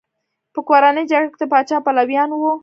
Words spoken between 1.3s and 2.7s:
کې د پاچا پلویان وو.